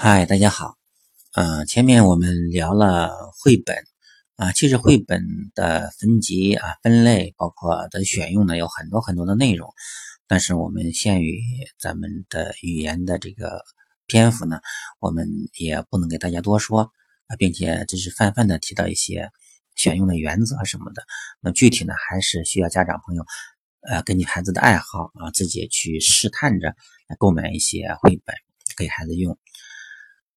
[0.00, 0.76] 嗨，大家好。
[1.32, 3.10] 嗯，前面我们聊了
[3.42, 3.76] 绘本
[4.36, 9.68] 啊，其实绘本的分级啊、分类，包括的选用呢，有很多很多的内容。
[10.28, 11.42] 但是我们限于
[11.80, 13.64] 咱们的语言的这个
[14.06, 14.60] 篇幅呢，
[15.00, 15.26] 我们
[15.58, 16.92] 也不能给大家多说
[17.26, 19.28] 啊，并且只是泛泛的提到一些
[19.74, 21.02] 选用的原则什么的。
[21.40, 23.26] 那具体呢，还是需要家长朋友
[23.80, 26.68] 呃，根据孩子的爱好啊，自己去试探着
[27.08, 28.36] 来购买一些绘本
[28.76, 29.36] 给孩子用。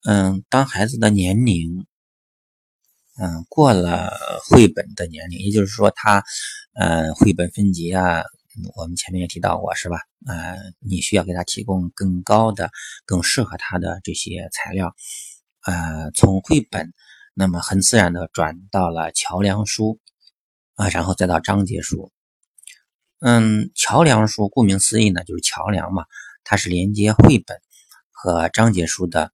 [0.04, 1.86] 嗯，当孩子的年龄，
[3.20, 4.12] 嗯，过了
[4.50, 6.24] 绘本的年龄，也就是说，他，
[6.74, 8.24] 呃，绘本分级啊，
[8.76, 10.00] 我们前面也提到过，是吧？
[10.26, 12.72] 呃，你需要给他提供更高的、
[13.06, 14.96] 更适合他的这些材料，
[15.68, 16.92] 呃，从绘本，
[17.36, 20.00] 那么很自然的转到了桥梁书，
[20.74, 22.12] 啊，然后再到章节书。
[23.20, 26.06] 嗯，桥梁书顾名思义呢，就是桥梁嘛，
[26.44, 27.62] 它是连接绘本
[28.10, 29.32] 和章节书的。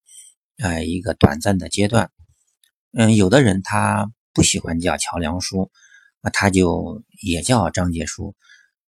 [0.60, 2.10] 呃，一个短暂的阶段，
[2.92, 5.72] 嗯，有的人他不喜欢叫桥梁书，
[6.20, 8.36] 那他就也叫章节书，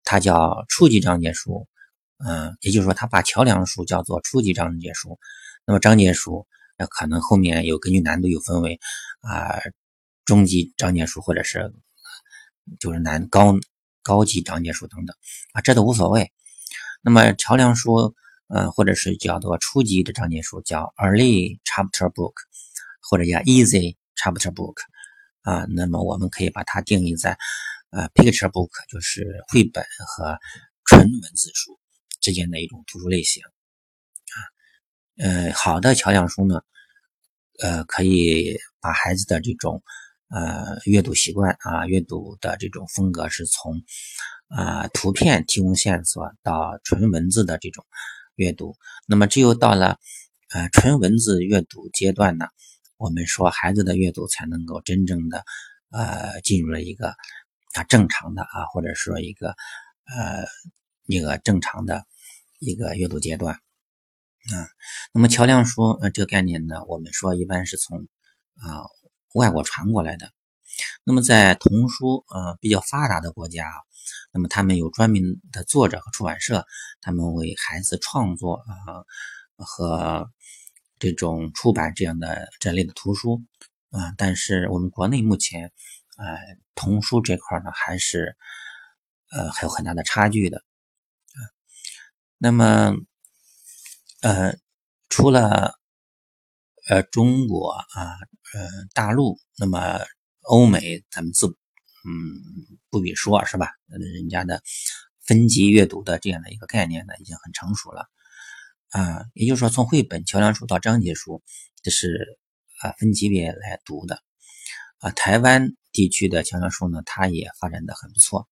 [0.05, 1.67] 他叫初级章节书，
[2.25, 5.19] 嗯，也就是说他把桥梁书叫做初级章节书，
[5.65, 6.47] 那么章节书
[6.79, 8.79] 那可能后面有根据难度有分为
[9.23, 9.59] 啊
[10.25, 11.75] 中级章节书或者是
[12.79, 13.55] 就是难高
[14.05, 15.17] 高级章节书等等
[15.53, 16.31] 啊，这都无所谓。
[17.03, 18.15] 那么桥梁书。
[18.49, 22.35] 呃，或者是叫做初级的章节书，叫 Early Chapter Book，
[23.03, 24.77] 或者叫 Easy Chapter Book，
[25.43, 27.37] 啊，那么我们可以把它定义在
[27.91, 30.39] 呃 Picture Book，就是绘本和
[30.85, 31.77] 纯文字书
[32.21, 34.39] 之间的一种图书类型，啊，
[35.19, 36.61] 呃，好的桥梁书呢，
[37.59, 39.83] 呃，可以把孩子的这种
[40.29, 43.83] 呃阅读习惯啊，阅读的这种风格是从
[44.47, 47.85] 啊图片提供线索到纯文字的这种。
[48.37, 49.99] 阅读，那么只有到了
[50.51, 52.47] 呃纯文字阅读阶段呢，
[52.99, 55.43] 我们说孩子的阅读才能够真正的
[55.91, 57.09] 呃进入了一个
[57.73, 59.49] 啊正常的啊或者说一个
[60.05, 60.45] 呃
[61.07, 62.05] 一个正常的
[62.59, 64.69] 一个阅读阶段啊。
[65.13, 68.07] 那么桥梁书呃这个概念呢，我们说一般是从
[68.57, 68.85] 啊
[69.35, 70.31] 外国传过来的。
[71.05, 73.65] 那么在童书呃比较发达的国家。
[74.37, 76.67] 那么他们有专门的作者和出版社，
[77.01, 79.01] 他们为孩子创作啊
[79.57, 80.31] 和
[80.99, 83.41] 这种出版这样的这类的图书
[83.89, 85.73] 啊，但是我们国内目前
[86.19, 86.37] 呃
[86.75, 88.37] 童书这块呢还是
[89.31, 91.41] 呃还有很大的差距的啊。
[92.37, 92.95] 那么
[94.21, 94.55] 呃
[95.09, 95.79] 除了
[96.89, 98.19] 呃中国啊
[98.53, 99.99] 呃大陆，那么
[100.43, 101.57] 欧美咱们自
[102.07, 103.73] 嗯，不必说，是吧？
[103.89, 104.63] 人家的
[105.25, 108.07] 分级阅读的这样的一个概念呢，已经很成熟了
[108.91, 109.25] 啊。
[109.35, 111.43] 也就是说，从绘本、桥梁书到章节书，
[111.83, 112.39] 这是
[112.81, 114.23] 啊分级别来读的
[114.99, 115.11] 啊。
[115.11, 118.49] 台湾地区的桥梁书呢，它也发展的很不错。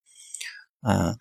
[0.81, 1.17] 嗯，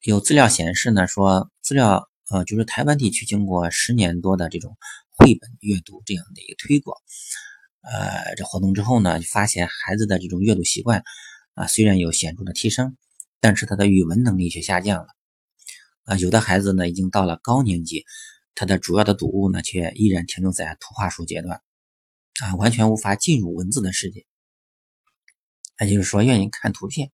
[0.00, 4.78] 有资料显示呢，说资料呃，就是台湾地区经过十年多的这种
[5.10, 6.96] 绘本阅读这样的一个推广，
[7.82, 11.04] 呃，这活动之后呢，发现孩子的这种阅读习惯。
[11.58, 12.96] 啊，虽然有显著的提升，
[13.40, 15.08] 但是他的语文能力却下降了。
[16.04, 18.04] 啊，有的孩子呢，已经到了高年级，
[18.54, 21.60] 他的主要的读物呢，却依然停留在图画书阶段，
[22.42, 24.24] 啊，完全无法进入文字的世界。
[25.80, 27.10] 也就是说，愿意看图片。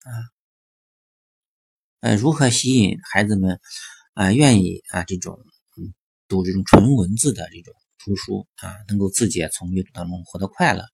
[0.00, 0.10] 啊，
[2.00, 3.60] 呃，如何吸引孩子们
[4.14, 5.38] 啊，愿意啊这种
[6.26, 10.84] 读这种纯文字的这种图书啊，能够自己从阅读当中获得快乐？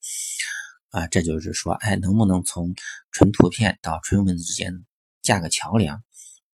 [0.97, 2.75] 啊，这就是说，哎，能不能从
[3.11, 4.87] 纯图片到纯文字之间
[5.21, 6.03] 架个桥梁？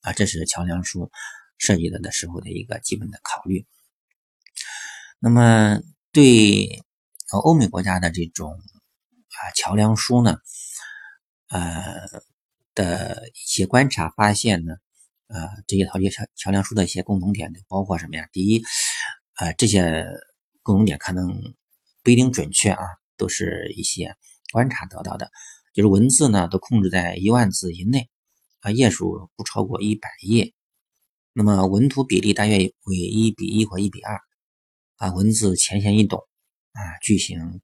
[0.01, 1.13] 啊，这是桥梁书
[1.59, 3.65] 设计的的时候的一个基本的考虑。
[5.21, 5.81] 那么，
[6.11, 6.83] 对
[7.31, 10.41] 欧美国家的这种啊桥梁书呢，
[11.47, 12.09] 呃
[12.75, 14.75] 的一些观察发现呢，
[15.29, 18.29] 呃，这些桥桥桥梁书的一些共同点包括什么呀？
[18.33, 18.65] 第一，
[19.37, 20.05] 呃，这些
[20.65, 21.29] 共同点可能
[22.03, 22.85] 不一定准确啊，
[23.17, 24.17] 都是一些。
[24.53, 25.31] 观察得到的，
[25.73, 28.11] 就是文字呢都控制在一万字以内，
[28.61, 30.53] 啊，页数不超过一百页，
[31.33, 34.21] 那么文图比例大约为一比一或一比二，
[34.97, 36.21] 啊，文字浅显易懂，
[36.73, 37.63] 啊，句型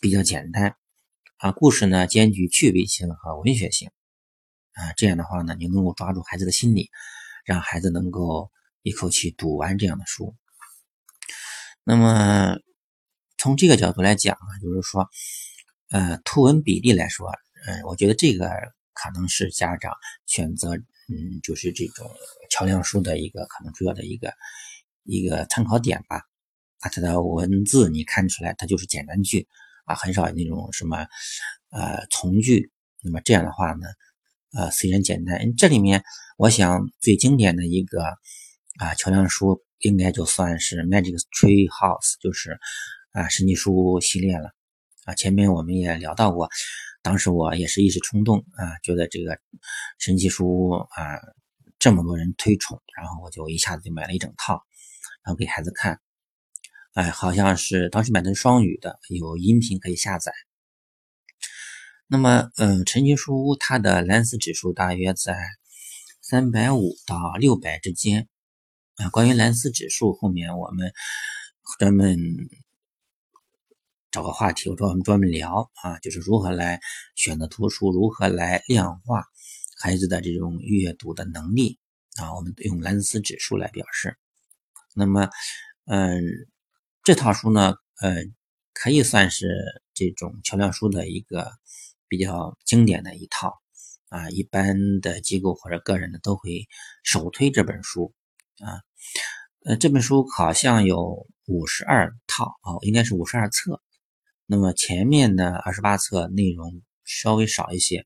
[0.00, 0.76] 比较简单，
[1.38, 3.90] 啊，故事呢兼具趣味性和文学性，
[4.74, 6.88] 啊，这样的话呢，你能够抓住孩子的心理，
[7.44, 8.52] 让孩子能够
[8.82, 10.36] 一口气读完这样的书。
[11.82, 12.58] 那么
[13.38, 15.10] 从这个角度来讲啊，就是说。
[15.92, 17.30] 呃，图文比例来说，
[17.66, 18.48] 嗯，我觉得这个
[18.94, 19.92] 可能是家长
[20.26, 22.10] 选择，嗯，就是这种
[22.50, 24.32] 桥梁书的一个可能主要的一个
[25.04, 26.22] 一个参考点吧。
[26.78, 29.46] 啊，它的文字你看出来，它就是简单句
[29.84, 31.06] 啊，很少有那种什么
[31.70, 32.72] 呃从句。
[33.04, 33.86] 那么这样的话呢，
[34.52, 36.02] 呃，虽然简单，这里面
[36.38, 38.02] 我想最经典的一个
[38.78, 42.58] 啊桥梁书，应该就算是 Magic Tree House，就是
[43.12, 44.52] 啊神奇书系列了
[45.04, 45.14] 啊。
[45.14, 46.48] 前面我们也聊到过，
[47.02, 49.38] 当时我也是一时冲动啊，觉得这个
[49.98, 51.18] 神奇书屋啊
[51.78, 54.62] 这么多人推崇，然后我就一下子就买了一整套，
[55.24, 56.00] 然后给孩子看。
[56.94, 60.32] 哎，好像是当时买的是双语的，有音频可以下载。
[62.06, 65.34] 那么，嗯，陈奇书屋它的蓝思指数大约在
[66.20, 68.28] 三百五到六百之间。
[68.96, 70.92] 啊，关于蓝思指数，后面我们
[71.78, 72.18] 专门
[74.12, 76.80] 找个话题，我专门专门聊啊，就是如何来
[77.16, 79.24] 选择图书，如何来量化
[79.80, 81.80] 孩子的这种阅读的能力
[82.16, 84.16] 啊，我们用蓝思指数来表示。
[84.94, 85.28] 那么，
[85.86, 86.22] 嗯。
[87.04, 88.14] 这套书呢，呃，
[88.74, 89.48] 可以算是
[89.92, 91.50] 这种桥梁书的一个
[92.06, 93.58] 比较经典的一套
[94.08, 96.68] 啊，一般的机构或者个人呢都会
[97.02, 98.14] 首推这本书
[98.60, 98.78] 啊。
[99.64, 103.82] 呃，这本书好像有五十二套哦，应该是五十二册。
[104.52, 108.04] 那么前面的二十八册内容稍微少一些，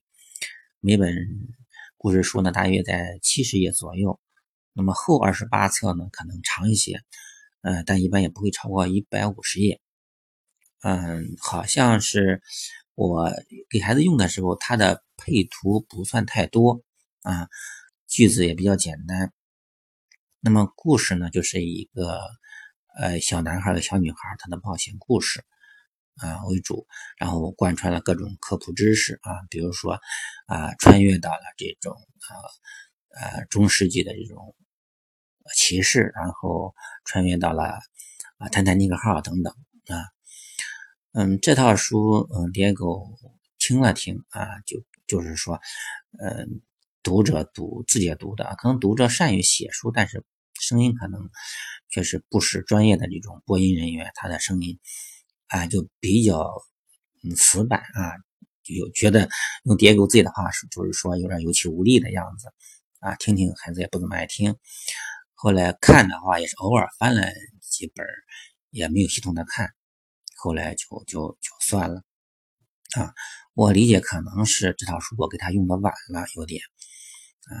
[0.79, 1.13] 每本
[1.97, 4.17] 故事书呢大约在七十页左右。
[4.71, 7.01] 那么后二十八册呢可能长一些。
[7.63, 9.81] 呃，但一般也不会超过一百五十页。
[10.83, 12.41] 嗯，好像是
[12.95, 13.29] 我
[13.69, 16.81] 给孩子用的时候，它的配图不算太多
[17.23, 17.49] 啊，
[18.07, 19.33] 句子也比较简单。
[20.39, 22.21] 那么故事呢，就是一个
[22.97, 25.43] 呃小男孩和小女孩他的冒险故事
[26.21, 26.87] 啊为主，
[27.17, 29.99] 然后贯穿了各种科普知识啊，比如说
[30.47, 32.31] 啊穿越到了这种啊
[33.19, 34.55] 呃中世纪的这种。
[35.55, 36.75] 骑士，然后
[37.05, 37.79] 穿越到了
[38.37, 39.53] 啊泰坦尼克号等等
[39.85, 40.03] 啊，
[41.13, 43.07] 嗯，这套书嗯爹狗
[43.57, 45.57] 听了听啊，就就是说，
[46.19, 46.61] 嗯，
[47.01, 50.25] 读者读自己读的，可能读者善于写书，但是
[50.59, 51.29] 声音可能
[51.87, 54.77] 确实不是专业的这种播音人员，他的声音
[55.47, 56.51] 啊就比较
[57.23, 58.13] 嗯死板啊，
[58.63, 59.29] 就觉得
[59.63, 62.53] 用爹狗自己的话说，就是说有点有气无力的样子
[62.99, 64.55] 啊，听听孩子也不怎么爱听。
[65.33, 67.21] 后来看的话也是偶尔翻了
[67.61, 68.05] 几本，
[68.71, 69.69] 也没有系统的看，
[70.35, 72.01] 后来就就就算了
[72.95, 73.13] 啊。
[73.53, 76.61] 我理解可能是这套书我给他用的晚了，有点
[77.45, 77.53] 啊。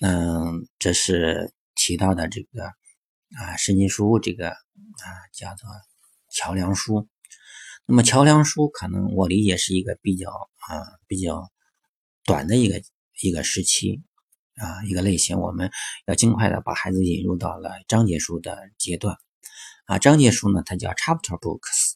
[0.00, 2.64] 嗯，这是提到的这个
[3.38, 5.68] 啊，圣经书这个啊叫做
[6.34, 7.08] 桥梁书。
[7.86, 11.50] 那么桥梁书可能我理解是一个比较啊比较
[12.24, 12.82] 短的一个
[13.22, 14.02] 一个时期。
[14.56, 15.72] 啊，一个类型，我们
[16.06, 19.16] 要尽快的把孩子引入到了章节书的阶段。
[19.86, 21.94] 啊，章节书呢，它叫 chapter books。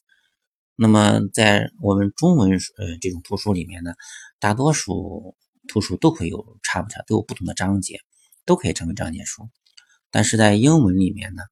[0.75, 3.94] 那么在我们中文呃这种图书里面呢，
[4.40, 5.37] 大多数
[5.69, 8.00] 图书都会有 chapter，都有不同的章节，
[8.44, 9.49] 都可以成为章节书。
[10.11, 11.44] 但是在英文里面呢，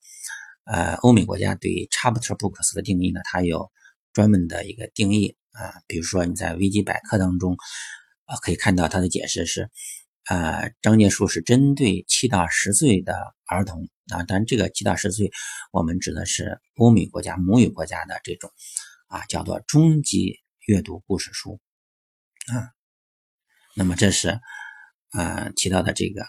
[0.67, 3.71] 呃，欧美国家对 chapter books 的定义呢，它有
[4.13, 5.81] 专门的一个定义啊。
[5.87, 7.57] 比如说你在维基百科当中
[8.27, 9.71] 啊，可以看到它的解释是。
[10.29, 13.15] 啊，章节书是针对七到十岁的
[13.47, 15.31] 儿童啊，但这个七到十岁，
[15.71, 18.51] 我们指的是欧美国家母语国家的这种
[19.07, 21.61] 啊，叫做中级阅读故事书
[22.53, 22.75] 啊。
[23.77, 24.41] 那么这是
[25.11, 26.27] 啊提到的这个，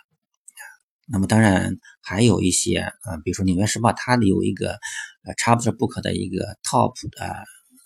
[1.09, 4.79] 那么当然还有一些啊，比如说《纽约时报》它的有一个
[5.23, 7.45] 呃 chapter book 的一个 top 的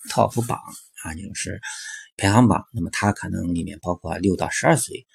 [0.10, 0.60] top 榜
[1.04, 1.62] 啊，就是
[2.18, 5.06] 排行榜，那么它可能里面包括六到十二岁。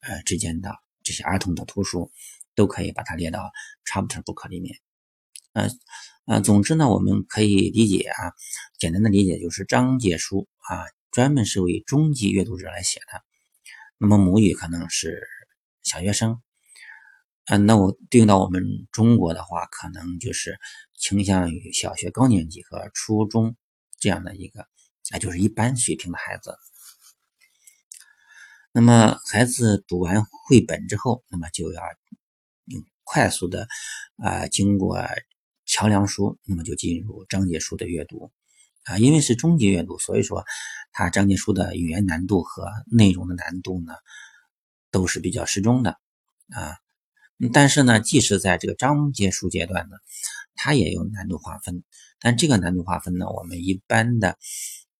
[0.00, 2.12] 呃，之间的这些儿童的图书
[2.54, 3.50] 都可以把它列到
[3.84, 4.78] chapter book 里面。
[5.54, 5.68] 呃
[6.24, 8.32] 呃，总之呢，我们可以理解啊，
[8.78, 13.22] 简单的理解就是章节书啊，专门是为中级阅读者来写的。
[13.98, 15.26] 那么母语可能是
[15.82, 16.40] 小学生，
[17.50, 18.62] 嗯，那我对应到我们
[18.92, 20.58] 中国的话，可能就是
[20.98, 23.56] 倾向于小学高年级和初中
[23.98, 24.66] 这样的一个，
[25.10, 26.58] 那就是一般水平的孩子。
[28.70, 33.66] 那么孩子读完绘本之后，那么就要嗯快速的
[34.18, 34.98] 啊经过
[35.64, 38.30] 桥梁书，那么就进入章节书的阅读
[38.84, 40.44] 啊，因为是中级阅读，所以说
[40.92, 43.94] 它章节书的语言难度和内容的难度呢
[44.90, 45.92] 都是比较适中的
[46.50, 46.76] 啊。
[47.52, 49.96] 但是呢，即使在这个章节书阶段呢，
[50.56, 51.84] 它也有难度划分，
[52.20, 54.36] 但这个难度划分呢，我们一般的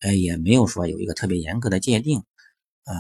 [0.01, 2.23] 呃也没有说有一个特别严格的界定
[2.85, 2.95] 啊。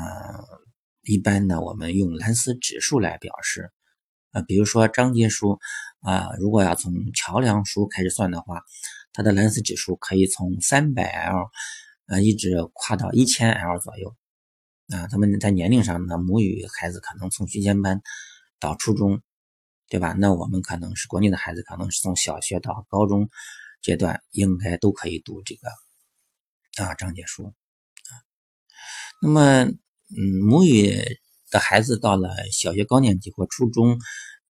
[1.02, 3.70] 一般呢，我们用蓝思指数来表示
[4.32, 5.58] 啊，比如说章节书
[6.00, 8.62] 啊，如果要从桥梁书开始算的话，
[9.14, 11.50] 它的蓝思指数可以从三百 L
[12.08, 14.14] 啊一直跨到一千 L 左右
[14.88, 15.06] 啊。
[15.06, 18.02] 他们在年龄上呢，母语孩子可能从学前班
[18.60, 19.22] 到初中，
[19.88, 20.14] 对吧？
[20.18, 23.28] 那我们可能是国内的孩子，可能是从小学到高中
[23.82, 28.12] 阶段，应该都可以读这个啊章节书啊。
[29.22, 29.76] 那么，嗯，
[30.44, 31.18] 母语。
[31.50, 33.98] 的孩子到了小学高年级或初中，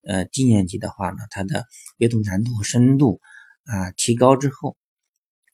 [0.03, 1.65] 呃低年级的话呢，他的
[1.99, 3.21] 阅读难度和深度
[3.67, 4.77] 啊提高之后，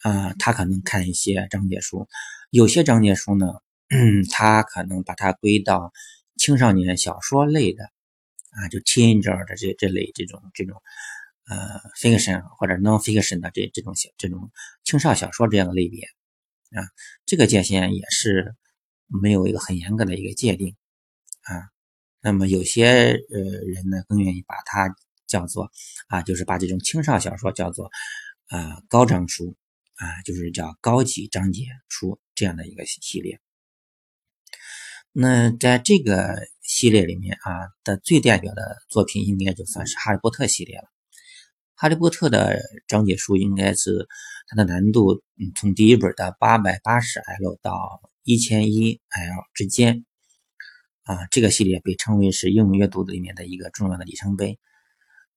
[0.00, 2.08] 啊他可能看一些章节书，
[2.48, 3.46] 有些章节书呢，
[3.90, 5.92] 嗯 他可能把它归到
[6.38, 7.90] 青少年小说类的
[8.54, 10.80] 啊，就 teenager 的这这类这种这种
[11.46, 14.50] 呃 fiction 或者 non-fiction 的这这种小这种
[14.84, 16.06] 青少小说这样的类别
[16.70, 16.82] 啊，
[17.26, 18.54] 这个界限也是
[19.06, 20.76] 没有一个很严格的一个界定。
[21.42, 21.68] 啊，
[22.22, 22.86] 那么有些
[23.30, 24.94] 呃人呢更愿意把它
[25.26, 25.70] 叫做
[26.08, 27.90] 啊，就是把这种青少小说叫做
[28.46, 29.56] 啊高章书
[29.96, 33.40] 啊，就是叫高级章节书这样的一个系列。
[35.12, 36.34] 那在这个
[36.74, 40.82] 系列里面啊的最代表的作品应该就算是《哈利波特》系列了。
[41.76, 44.08] 《哈利波特》的章节书应该是
[44.48, 50.04] 它的难度嗯从第一本的八百八十 L 到一千一 L 之间。
[51.04, 54.58] 啊，这个系列被称为是英语阅读里面的一个重要的里程碑，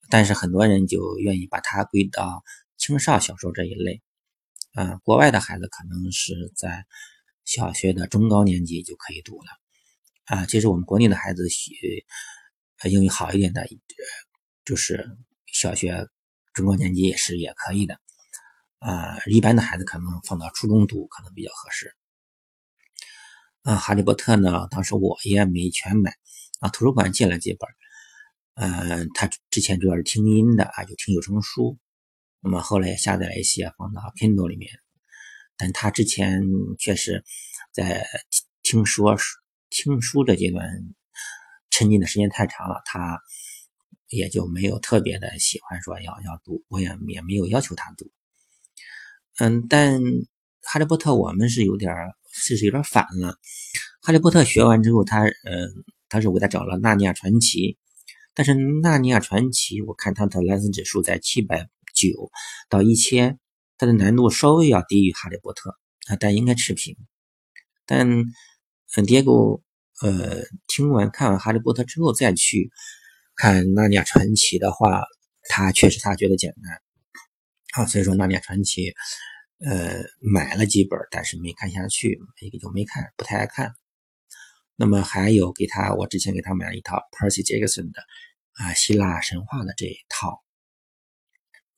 [0.10, 2.44] 但是很多人就愿意把它归到
[2.78, 4.02] 青少小说这一类。
[4.74, 6.86] 啊，国外的孩子可能是在
[7.46, 9.67] 小学的中高年级就可以读了。
[10.28, 11.74] 啊，其实我们国内的孩子学
[12.84, 13.66] 英语好一点的，
[14.66, 15.10] 就是
[15.46, 16.08] 小学
[16.54, 17.98] 中高年级也是也可以的。
[18.80, 21.96] 啊，一般的孩子可能放到初中读可能比较合适。
[23.64, 24.68] 啊，哈利波特呢？
[24.70, 26.14] 当时我也没全买，
[26.60, 27.70] 啊，图书馆借了几本，
[28.56, 31.80] 嗯，他之前主要是听音的啊，就听有声书，
[32.42, 34.72] 那么后来也下载了一些放到 Kindle 里面，
[35.56, 36.44] 但他之前
[36.78, 37.24] 确实
[37.72, 38.06] 在
[38.62, 39.16] 听说
[39.78, 40.68] 听书的阶段
[41.70, 43.20] 沉浸的时间太长了，他
[44.10, 48.10] 也就没有特别的喜欢说要要读，我也也没有要求他读，
[49.38, 50.02] 嗯，但
[50.64, 51.94] 哈利波特我们是有点。
[52.46, 53.40] 这是有点反了。
[54.00, 55.74] 哈利波特学完之后，他嗯，
[56.08, 57.60] 他是给他找了《纳尼亚传奇》，
[58.36, 58.52] 但是
[58.84, 62.30] 《纳尼亚传奇》我看他的蓝森指数在七百九
[62.70, 63.40] 到一千，
[63.76, 65.72] 它的难度稍微要低于《哈利波特》
[66.14, 66.96] 啊，但应该持平。
[67.88, 69.64] 但嗯，迭戈
[70.02, 72.70] 呃，听完看完《哈利波特》之后再去
[73.36, 75.02] 看《纳尼亚传奇》的话，
[75.50, 78.82] 他确实他觉得简单啊，所以说《纳尼亚传奇》。
[79.60, 83.74] 呃，买了几本，但是没看下去，也就没看，不太爱看。
[84.76, 88.04] 那么还有给他，我之前给他买了一套 Percy Jackson 的
[88.54, 90.44] 啊希腊神话的这一套，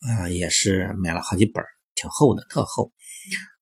[0.02, 1.64] 啊也是买了好几本，
[1.96, 2.92] 挺厚的，特厚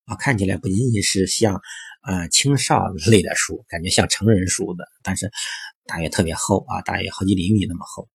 [0.08, 1.60] 啊，看起来不仅仅是像
[2.00, 5.30] 啊青少类的书，感觉像成人书的，但是
[5.86, 8.08] 大约特别厚啊，大约好几厘米那么厚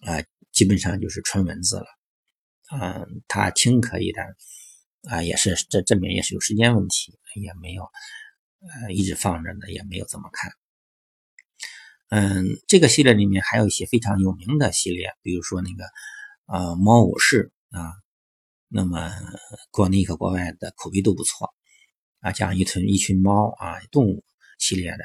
[0.00, 1.86] 啊，基本上就是纯文字了。
[2.72, 4.22] 嗯，它轻可以的。
[5.08, 7.84] 啊，也是这这边也是有时间问题，也没有
[8.84, 10.52] 呃一直放着呢，也没有怎么看。
[12.10, 15.84] 嗯，这个系列里面还有一些非常有名的系列，比如说那个
[16.52, 17.80] 呃猫武士啊，
[18.72, 19.10] 那么
[19.72, 21.52] 国内和国外的口碑都不错
[22.20, 24.24] 啊，讲一群一群猫啊动物
[24.60, 25.04] 系列的，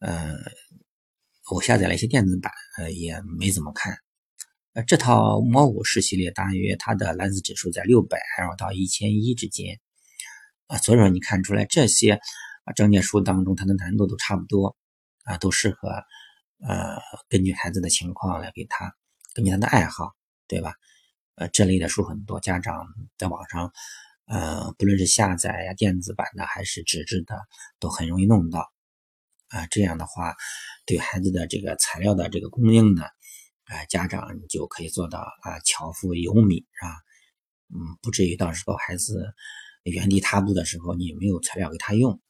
[0.00, 0.34] 呃，
[1.52, 3.96] 我下载了一些电子版，呃也没怎么看。
[4.72, 9.78] 呃，这套猫武士系列大约它的蓝思指数在六百 L 到一千一之间
[10.66, 12.14] 啊，所以说你看出来这些
[12.64, 14.76] 啊章节书当中它的难度都差不多
[15.22, 15.88] 啊，都适合
[16.66, 16.98] 呃
[17.28, 18.92] 根据孩子的情况来给他
[19.34, 20.14] 根据他的爱好，
[20.48, 20.74] 对吧？
[21.36, 22.86] 呃，这类的书很多，家长
[23.18, 23.72] 在网上
[24.26, 27.36] 呃不论是下载呀电子版的还是纸质的
[27.78, 28.72] 都很容易弄到
[29.48, 30.34] 啊，这样的话
[30.86, 33.04] 对孩子的这个材料的这个供应呢。
[33.66, 36.92] 啊，家长就可以做到啊，巧妇有米啊，
[37.74, 39.32] 嗯，不至于到时候孩子
[39.84, 42.20] 原地踏步的时候，你没有材料给他用